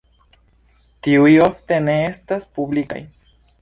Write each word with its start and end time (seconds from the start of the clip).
Tiuj 1.09 1.35
ofte 1.49 1.81
ne 1.91 2.01
estas 2.09 2.53
publikaj. 2.59 3.03